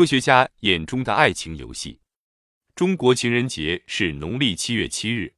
[0.00, 2.00] 科学家眼中的爱情游戏。
[2.74, 5.34] 中国情人节是农历七月七日，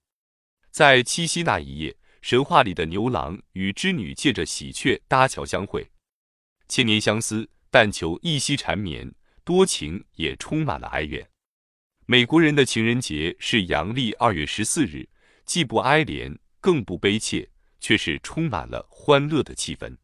[0.71, 5.91] 在七夕那一夜，神话里的牛郎与织女借着喜鹊搭桥相会，
[6.69, 9.13] 千年相思，但求一夕缠绵，
[9.43, 11.29] 多情也充满了哀怨。
[12.07, 15.09] 美国人的情人节是阳历二月十四日，
[15.45, 19.97] 既不哀怜，更不悲切，却是充满了欢乐的气氛。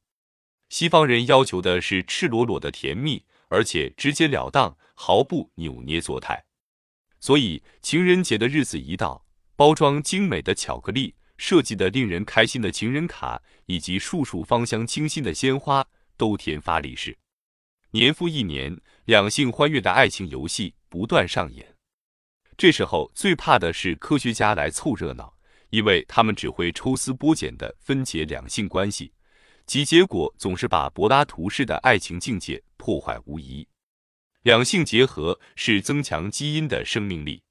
[0.69, 6.45] 西方人要求的是赤裸裸的甜蜜，而且直截了当，毫不扭捏作态。
[7.21, 17.19] 所以，情人节的日子一到，包装精美的巧克力、设计的令人开心的情人卡，以及束束芳香清新的鲜花，都添发利市。
[17.91, 21.75] 年复一年，两性欢悦的爱情游戏不断上演。
[22.57, 25.35] 这时候，最怕的是科学家来凑热闹，
[25.71, 29.13] 因为他们只会抽丝剥茧地分解两性关系。
[29.69, 33.69] 其结果总是把柏拉图式的爱情境界破坏无疑。
[34.43, 37.43] 两性结合是增强基因的生命力，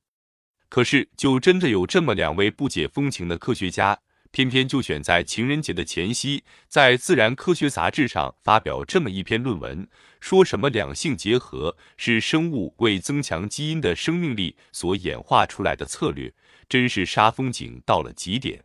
[0.67, 4.00] 可是就真的有这么两位不解风情的科学家，
[4.31, 9.88] 偏偏就选在情人节的前夕，在《自然科学》杂志上发表这么一篇论文，
[10.20, 16.33] 说什么两性结合是生物为增强基因的生命力所演化出来的策略，
[16.67, 18.64] 真是杀风景到了极点。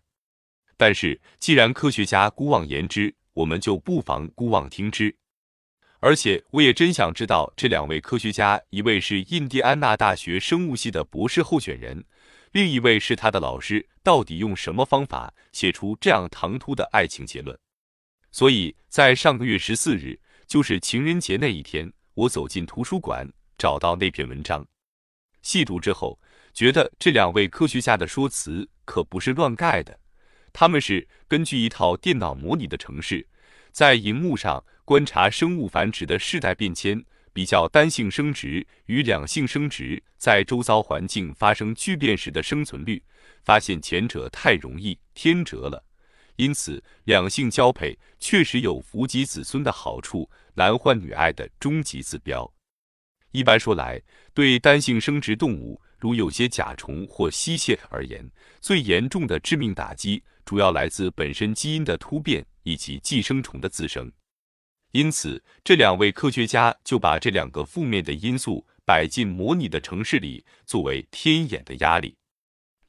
[0.79, 5.17] 但是既然科学家孤妄言之，我们就不妨姑妄听之，
[6.01, 12.05] 而且我也真想知道这两位科学家，一位是印第安纳大学生物系的博士候选人，
[12.51, 17.59] 另一位是他的老师，到底用什么方法写出这样唐突的爱情结论？
[18.31, 24.67] 所以在上个月十四日，就是情人节那一天，我走进图书馆，找到那篇文章，
[25.41, 26.21] 细读之后，
[26.53, 29.99] 觉得这两位科学家的说辞可不是乱盖的。
[30.53, 33.27] 他们是根据一套电脑模拟的程式，
[33.71, 43.03] 在荧幕上观察生物繁殖的世代变迁，比较单性生殖与两性生殖在周遭环境发生巨变时的生存率，
[43.43, 45.83] 发现前者太容易天折了，
[46.37, 52.53] 因此两性交配确实有福及子孙的好处，男欢女爱的终极指标。
[53.31, 54.03] 一般说来，
[54.35, 58.31] 对单性生殖动物，如有些甲虫或吸蟹而言，
[58.61, 60.23] 最严重的致命打击。
[60.45, 64.11] 主要来自本身基因的突变以及寄生虫的滋生，
[64.93, 72.17] 因此这两位科学家就把这两个负面的因素摆进模拟的城市里，作为天眼的压力。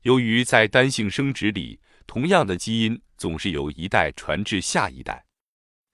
[0.02, 5.25] 由于在单性生殖里，同样的基因总是由一代传至下一代，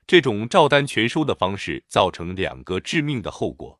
[0.07, 3.79] 这种照单全收的方式造成两个致命的后果：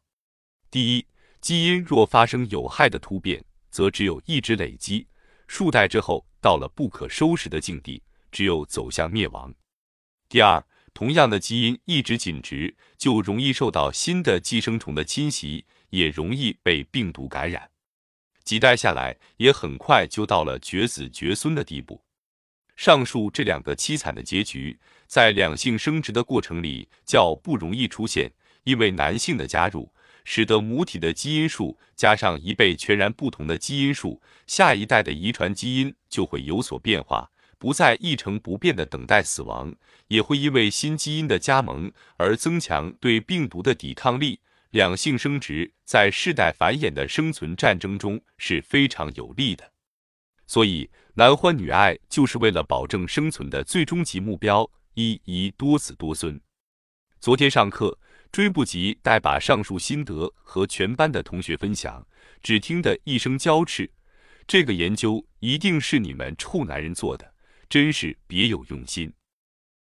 [0.70, 1.08] 第一，
[1.42, 5.08] 基因若发生有害的突变，则只有一直累积。
[5.50, 9.52] 数代之后，到了不可收拾的境地，只有走向灭亡。
[10.30, 17.72] 第二，同样的基因一直紧直，就容易受到新的寄生虫的侵袭，也容易被病毒感染。
[18.44, 22.00] 几代下来，也很快就到了绝子绝孙的地步。
[22.76, 28.32] 上述这两个凄惨的结局，在两性生殖的过程里较不容易出现，
[28.66, 29.92] 因为男性的加入。
[30.32, 39.74] 使得母体的基因数加上一倍全然不同的基因数，下一代的遗传基因就会有所变化，不再一成不变的等待死亡，
[40.08, 44.40] 也会因为新基因的加盟而增强对病毒的抵抗力。
[44.70, 49.72] 两性生殖在世代繁衍的生存战争中是非常有利的，
[50.46, 56.40] 所以男欢女爱就是为了保证生存的最终极目标，一宜多子多孙。
[57.20, 57.98] 昨天上课。
[58.32, 62.06] 追不及待把上述心得和全班的同学分享，
[62.44, 63.90] 只听得一声娇斥。
[64.48, 67.34] 这个研究一定是你们臭男人做的，
[67.70, 69.12] 真是别有用心。